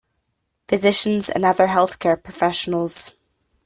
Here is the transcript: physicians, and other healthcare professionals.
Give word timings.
physicians, 0.67 1.29
and 1.29 1.45
other 1.45 1.67
healthcare 1.67 2.17
professionals. 2.23 3.13